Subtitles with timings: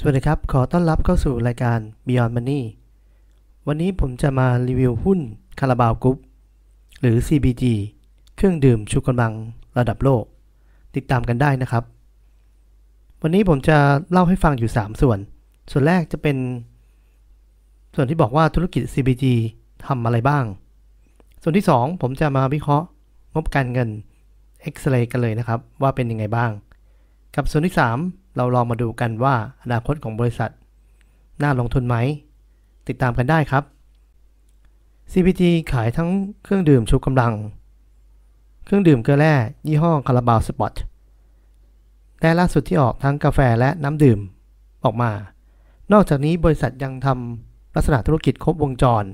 [0.00, 2.62] สวัสดีครับ ขอต้อนรับเข้าสู่รายการ Beyond Money
[3.66, 5.20] วันนี้ผมจะมารีวิวหุ้น
[5.60, 6.18] คาราบาวกรุ๊ป
[7.00, 7.64] หรือ CBG
[8.36, 9.32] เครื่องดื่มชูกำลัง
[9.78, 10.24] ระดับโลก
[10.96, 11.84] ติดตามกันได้นะครับ
[13.22, 13.76] วันนี้ผมจะ
[14.12, 15.18] เล่าให้ฟังอยู่ 3 ส่วน
[15.70, 16.36] ส่วนแรกจะเป็น
[17.94, 19.24] ส่วนที่บอกว่าธุรกิจ CBG
[19.86, 20.44] ทำอะไรบ้าง
[21.42, 22.86] ส่วนที่ 2 ผมจะมาวิเคราะห์
[23.34, 23.88] งบการเงิน
[24.72, 26.50] X-ray กันเลยนะครับ ว่าเป็นยังไงบ้าง
[27.34, 27.74] กับส่วนที่
[28.04, 30.50] 3 เราลองมาดูกันว่าอนาคตของบริษัท
[31.42, 31.96] น่าลงทุนไหม
[32.88, 33.64] ติดตามกันได้ครับ
[35.12, 35.42] CPG
[35.72, 36.10] ขายทั้ง
[36.42, 37.32] เครื่องดื่มชูกำลัง
[38.64, 39.34] เครื่องดื่มเกลือแร่
[39.68, 40.72] ยี่ห้อคาราบาวสปอต
[42.20, 44.18] และล่าสุดที่ออกทั้งกาแฟและน้ำดื่ม
[44.84, 45.12] ออกมา
[45.92, 49.04] นอกจากนี้บริษัทยังทำลักษณะธุรกิจครบวงจร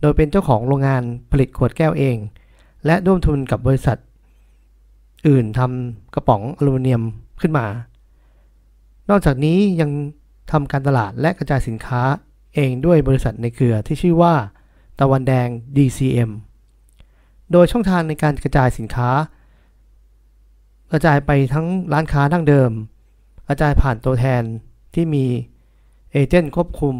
[0.00, 2.16] โดยเป็นเจ้าของโรงงานผลิตขวดแก้วเอง
[2.86, 3.98] และร่วมทุนกับบริษัท
[5.28, 7.02] อื่นทำกระป๋องอลูมิเนียม
[7.40, 7.66] ขึ้นมา
[9.10, 9.90] นอกจากนี้ยัง
[10.50, 12.02] ทำการตลาดและกระจายสินค้า
[12.54, 14.34] เองด้วยบริษัทในเครือที่ชื่อว่า
[15.00, 16.30] ตะวันแดง DCM
[17.52, 19.10] โดยช่องทางในการกระจายสินค้า
[20.92, 22.70] กระจายไปทั้งร้านค้าดั้งเดิม
[23.48, 24.42] กระจายผ่านตัวแทน
[24.94, 25.24] ที่มี
[26.12, 26.96] เอเจนต์ควบคุม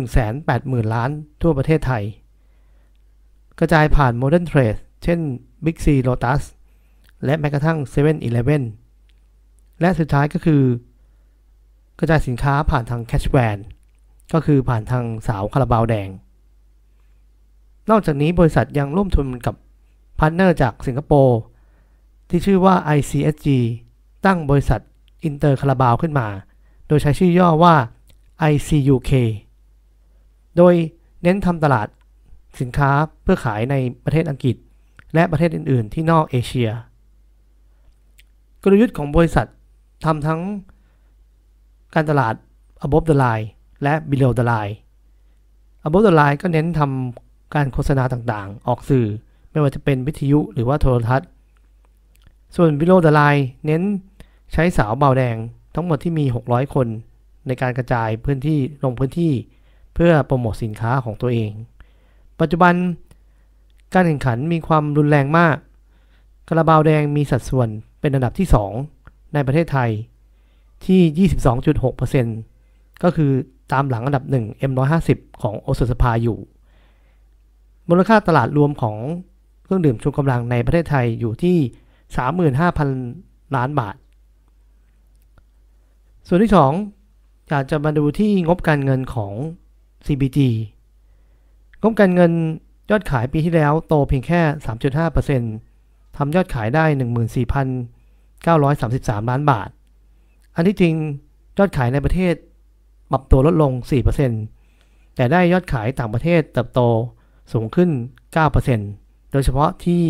[0.00, 1.10] 180,000 ล้าน
[1.42, 2.04] ทั่วประเทศไทย
[3.58, 5.18] กระจายผ่าน Modern Trade เช่น
[5.64, 6.42] Big C Lotus
[7.24, 8.62] และแม้กระทั่ง 7-Eleven
[9.80, 10.62] และสุดท้ายก็คือ
[11.98, 13.58] กระจายสินค้าผ่านทาง Cash Van
[14.32, 16.08] ก็คือผ่านทางสาวคาราบาวแดง
[17.90, 19.54] นอกจากนี้บริษัทยังร่วมทุนกับ
[20.18, 21.40] partner จากสิงคโปร์
[22.28, 23.46] ที่ชื่อว่า ICSG
[24.26, 24.80] ตั้งบริษัท
[25.24, 26.28] อินเตอร์คาราบาวขึ้นมา
[26.88, 27.74] โดยใช้ชื่อย่อว่า
[28.52, 29.12] ICUK
[30.56, 30.74] โดย
[31.22, 31.88] เน้นทำตลาด
[32.60, 32.90] สินค้า
[33.22, 34.56] เพื่อขายในประเทศอังกฤษ
[35.14, 36.70] และประเทศอื่น ๆ ที่นอกเอเชีย
[38.62, 39.46] กลยุทธ์ของบริษัท
[40.04, 40.40] ทำทั้ง
[41.94, 42.34] การตลาด
[42.84, 43.46] above the line
[43.82, 44.74] และ below the line
[45.86, 49.06] above the line ก็เน้นทำการโฆษณาต่างๆ ออกสื่อ
[49.50, 51.28] ไม่ว่าจะเป็นวิทยุหรือว่าโทรทัศน์
[52.56, 53.82] ส่วน below the line เน้น
[54.52, 55.36] ใช้สาวเบาแดง
[55.74, 56.86] ทั้งหมดที่มี 600 คน
[57.46, 59.32] ในการกระจายพื้นที่ลงพื้นที่
[59.94, 61.50] เพื่อโปรโมทสินค้าของตัวเอง
[62.40, 62.74] ปัจจุบัน
[63.94, 65.56] การแข่งขันมีความรุนแรงมาก
[66.48, 67.68] กระบาวแดงมีสัดส่วน
[68.00, 68.97] เป็นอันดับที่ 2
[69.34, 69.90] ในประเทศไทย
[70.86, 71.28] ที่
[71.82, 73.30] 22.6%ก็คือ
[73.72, 76.38] ตามหลังอันดับ 1 M150 ของโอสถสภาอยู่
[77.88, 78.96] มูลค่าตลาดรวมของ
[79.64, 81.58] เครื่องดื่มชูกำลังในประเทศไทยอยู่ที่
[82.76, 83.96] 35,000 ล้านบาท
[86.26, 89.32] ส่วนที่ 2 อยากจะมาดูที่งบการเงินของ
[90.06, 90.38] CBG
[91.82, 92.32] งบการเงิน
[92.90, 94.40] ยอดขายปีที่แล้วโตเพียงแค่
[95.48, 96.84] 3.5%ทำยอดขายได้
[97.46, 97.97] 14,000
[98.46, 99.68] 933 ล้านบาท
[100.54, 100.94] อันที่จริง
[101.58, 102.34] ยอดขายในประเทศ
[103.10, 103.72] ปรับตัวลดลง
[104.44, 106.80] 4%แต่ได้ยอดขายต่างประเทศเติบโต
[107.52, 107.90] สูงขึ้น
[108.60, 110.02] 9%โดยเฉพาะที่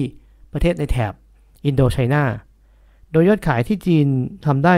[0.53, 1.13] ประเทศในแถบ
[1.67, 2.25] อินโดไชน่า
[3.13, 4.07] โดยยอดขายที่จีน
[4.47, 4.75] ทำได้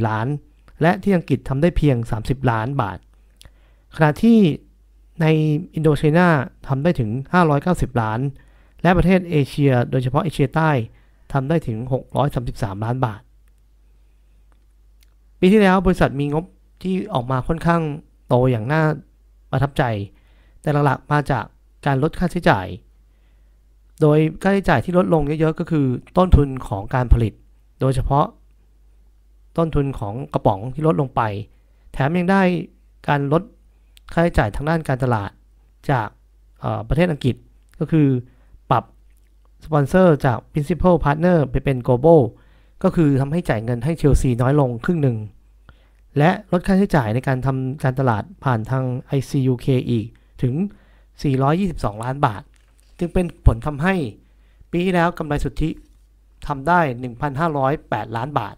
[0.00, 0.26] 494 ล้าน
[0.82, 2.98] และที่อังกฤษทำได้เพียง 30 ล้านบาท
[3.96, 4.38] ขณะที่
[5.20, 5.26] ใน
[5.74, 6.28] อินโดไชน่า
[6.68, 7.10] ทำได้ถึง
[7.56, 8.20] 590 ล้าน
[8.82, 10.70] และประเทศเอเชีย โดยเฉพาะเอเชียใต้
[11.32, 11.78] ทำได้ถึง
[12.32, 13.20] 633 ล้านบาท
[15.40, 16.44] ปีที่แล้วบริษัทมีงบ
[16.82, 17.82] ที่ออกมาค่อนข้าง
[18.28, 18.82] โตอย่างน่า
[19.50, 19.82] ประทับใจ
[20.60, 21.44] แต่หลักๆมาจาก
[21.86, 22.66] การลดค่าใช้จ่าย
[24.00, 25.86] โดยค่าใช้จ่ายที่ลดลงเยอะๆก็คือ
[26.16, 27.32] ต้นทุนของการผลิต
[27.80, 28.26] โดยเฉพาะ
[29.58, 31.20] ต้นทุนของกระป๋องที่ลดลงไป
[31.92, 32.42] แถมยังได้
[33.08, 33.42] การลด
[34.12, 35.30] ค่าใช้จ่ายทางด้านการตลาด
[35.90, 36.08] จาก
[36.88, 37.34] ประเทศอังกฤษ
[37.78, 38.08] ก็คือ
[39.66, 42.20] สปอนเซอร์จาก principal partner ไปเป็น global
[42.82, 45.16] ก็คือทำให้จ่ายเงินให้เชลซีน้อยลงครึ่งหนึ่ง
[46.18, 48.84] และลดค่าใช้จ่ายในการทำการตลาดผ่านทาง
[49.18, 50.06] ICUK อีก
[50.42, 50.54] ถึง
[51.28, 52.42] 422 ล้านบาท
[52.98, 53.94] จึงเป็นผลทำให้
[54.70, 55.70] ปีที่แล้วกำไรสุทธิ
[56.46, 56.80] ทำได้
[57.48, 58.54] 1,508 ล้านบาท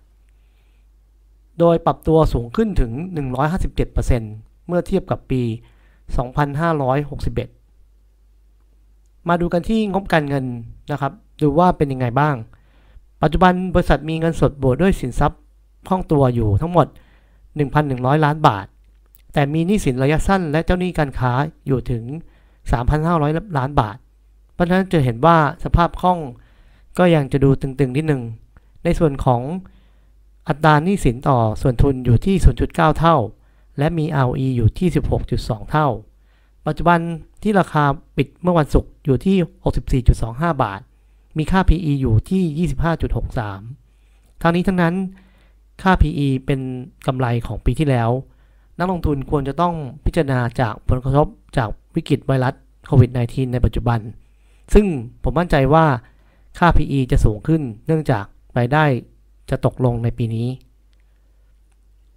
[1.59, 2.93] โดยปรับตัวสูงขึ้นถึง
[3.81, 5.43] 157%เมื่อเทียบกับปี
[6.29, 7.58] 2561
[9.29, 10.45] มาดูกันที่งบการเงิน
[10.93, 11.13] นะครับ
[11.43, 12.35] ดูว่าเป็นยังไงบ้าง
[13.23, 15.41] ปัจจุบันบริษัทมีเงินสดบวกด้วยสินทรัพย์
[15.89, 16.87] คล่องตัวอยู่ทั้งหมด
[17.57, 18.67] 1,100 ล้านบาท
[19.33, 21.33] แต่มีหนี้สินระยะสั้นและเจ้าหนี้การค้า
[21.67, 22.03] อยู่ถึง
[22.81, 23.97] 3,500 ล้านบาท
[24.55, 26.19] เพราะฉะนั้นจะเห็นว่าสภาพคล่อง
[26.99, 28.23] ก็ยังจะดูตึงๆนิดหนึ่ง
[28.85, 29.43] ในส่วนของ
[30.49, 32.37] อัตราหนี้สินต่อส่วนทุนอยู่ที่
[32.67, 33.17] 0.9 เท่า
[33.79, 34.89] และมี ROE อยู่ที่
[35.31, 35.89] 16.2 เท่า
[36.67, 37.01] ปัจจุบัน
[37.43, 37.85] ที่ราคา
[38.17, 40.81] ปิดเมื่อวันศุกร์อยู่ที่ 64.25 บาท
[41.39, 42.69] มีค่า PE อยู่ที่
[43.63, 44.95] 25.63 ทั้งนี้ทั้งนั้น
[45.83, 46.61] ค่า PE เป็น
[47.07, 48.11] กำไรของปีที่แล้ว
[48.79, 49.75] นักลงทุนควรจะต้อง
[50.05, 51.27] พิจารณาจากผลกระทบ
[51.57, 52.55] จากวิกฤตไวรัส
[52.87, 54.01] โควิด -19 ในปัจจุบัน
[54.75, 54.87] ซึ่ง
[55.23, 55.85] ผมมั่นใจว่า
[56.59, 58.25] ค่า PE จะสูงขึ้นเนื่องจาก
[58.59, 58.85] รายได้
[59.51, 60.49] จะตกลงในปีนี้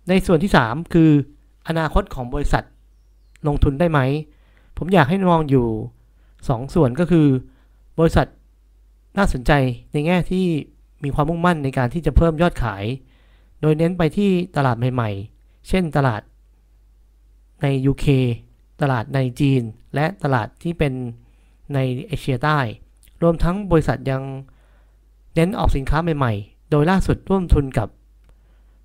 [0.09, 1.09] ในส่วนที่ 3 คือ
[1.67, 2.63] อนาคตของบริษัท
[3.47, 3.99] ลงทุนได้ไหม
[4.83, 5.65] ผมอยากให้มองอยู่
[6.19, 7.27] 2 ส่วนก็คือ
[7.99, 8.27] บริษัท
[9.17, 9.51] น่าสนใจ
[9.91, 10.45] ในแง่ที่
[11.03, 12.83] มีความมุ่งมั่นในการที่จะเพิ่มยอดขาย
[13.61, 16.21] โดยเน้นไปที่ตลาดใหม่ๆ เช่นตลาด
[17.61, 18.05] ใน UK
[18.81, 19.61] ตลาดในจีน
[19.95, 20.93] และตลาดที่เป็น
[21.73, 21.77] ใน
[22.07, 22.59] เอเชียใต้
[23.21, 24.23] รวมทั้งบริษัทยัง
[25.35, 27.87] เน้นออกสินค้าใหม่ๆ โดยล่าสุดร่วมทุนกับ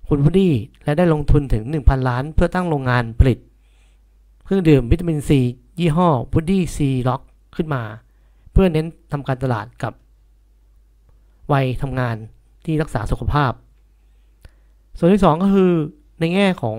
[0.07, 0.53] คุณวูดดี้
[0.83, 3.39] และได้ลงทุนถึง 1,000 ล้าน เพื่อตั้งโรงงานผลิต
[4.43, 5.41] เครื่องดื่มวิตามินซี
[5.79, 7.21] ยี่ห้อ Woody C Lock
[7.55, 7.83] ขึ้นมา
[8.51, 9.93] เพื่อเน้นทำการตลาดกับ
[11.51, 12.15] วัยทำงาน
[12.65, 13.51] ที่รักษาสุขภาพ
[14.97, 15.71] ส่วนที่ 2 ก็คือ
[16.19, 16.77] ในแง่ของ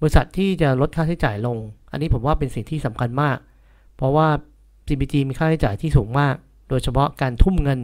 [0.00, 1.56] บริษัทที่จะลดค่าใช้จ่ายลง
[1.90, 3.36] อันนี้ผมว่าเป็นสิ่งที่สำคัญมาก
[3.96, 4.28] เพราะว่า
[4.86, 6.34] CBG มีค่าใช้จ่ายที่สูงมาก
[6.68, 7.80] โดยเฉพาะการทุ่มเงิน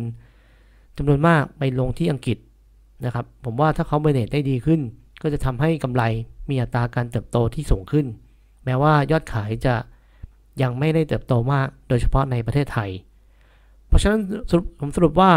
[0.97, 2.39] จำนวนมากไปลงที่อังกฤษ
[3.05, 4.81] นะครับ ผมว่าถ้าเขาเบรเนตได้ดีขึ้น
[5.23, 6.03] ก็จะทำให้กำไร
[6.49, 8.07] มีอัตราการเติบโตที่สูงขึ้น
[8.65, 9.75] แม้ว่ายอดขายจะ
[10.63, 12.91] ยังไม่ได้เติบโตมากโดยเฉพาะในประเทศไทย
[13.89, 14.21] เพราะฉะนั้น
[14.81, 15.33] ผมสรุปว่า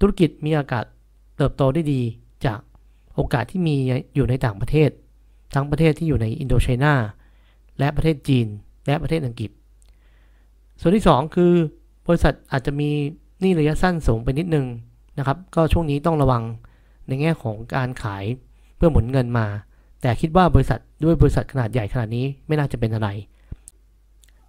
[0.00, 0.84] ธุรกิจมีโอกาส
[1.36, 2.02] เติบโตได้ดี
[2.46, 2.58] จาก
[3.14, 3.76] โอกาสที่มี
[4.14, 4.90] อยู่ในต่างประเทศ
[5.54, 6.96] ทั้งประเทศที่อยู่ในอินโดนีเซีย
[7.78, 8.46] และประเทศจีน
[8.86, 9.50] และประเทศอังกฤษ
[10.80, 11.52] ส่วนที่ 2 คือ
[12.06, 12.88] บริษัทอาจจะมี
[13.40, 14.66] หนี้ระยะสั้นสูงไปนิดนึง
[15.18, 16.42] นะครับ ก็ช่วงนี้ต้องระวัง
[17.08, 18.24] ในแง่ของการขาย
[18.76, 19.46] เพื่อหมุนเงินมา
[20.02, 23.08] แต่คิดว่าบริษัทด้วยบริษัทขนาดใหญ่ขนาดนี้ไม่น่าจะเป็นอะไร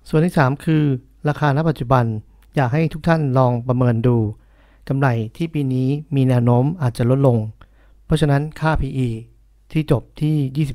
[0.10, 0.84] ส่วนที่ 3 คือ
[1.30, 2.06] ราคาณปัจจุบัน
[2.56, 4.18] อยากให้ทุกท่านลองประเมินดู
[4.90, 5.08] กำไร
[5.38, 7.38] ที่ปีนี้มีแนวโน้มอาจจะลดลง
[8.06, 9.08] เพราะฉะนั้นค่า PE
[9.72, 10.68] ที่จบที่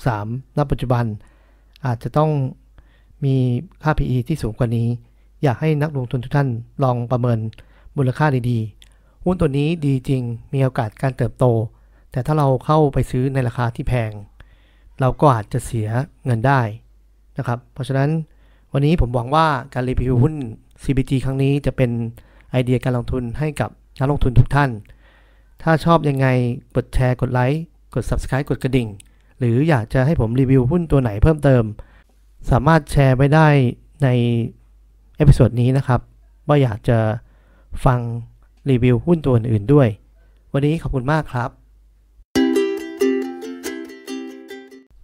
[0.00, 1.04] 25.63 ณ ปัจจุบัน
[1.86, 2.30] อาจจะต้อง
[3.24, 3.36] มี
[3.82, 4.88] ค่า PE ที่สูงกว่านี้
[5.42, 6.48] อยากให้นักลงทุนทุกท่าน
[6.82, 7.38] ลองประเมิน
[7.96, 10.22] มูลค่าดีๆ หุ้นตัวนี้ดีจริง
[10.52, 11.44] มีโอกาสการเติบโต
[12.12, 14.12] แต่ถ้าเราเข้าไปซื้อในราคาที่แพง
[15.00, 15.88] เราก็อาจจะเสีย
[16.24, 16.60] เงินได้
[17.38, 18.10] นะครับ เพราะฉะนั้น
[18.74, 20.34] วันนี้ผมหวังว่าการรีวิวหุ้น
[20.82, 21.90] CBG ครั้งนี้จะเป็น
[22.50, 24.70] ไอเดียการลงทุนให้กับนักลงทุนทุกท่าน
[25.62, 26.26] ถ้าชอบยังไง
[26.76, 27.62] กดแชร์กดไลค์
[27.94, 28.88] กด Subscribe กดกระดิ่ง
[29.38, 31.62] หรืออยากจะให้ผมรีวิวหุ้นตัวไหนเพิ่มเติม
[32.50, 33.48] สามารถแชร์ไว้ได้
[34.02, 34.08] ใน
[35.16, 36.00] episode นี้นะครับ
[36.48, 36.98] ว่าอยากจะ
[37.84, 38.00] ฟัง
[38.70, 39.88] รีวิวหุ้นตัวอื่นๆด้วย
[40.52, 41.50] วันนี้ขอบคุณมากครับ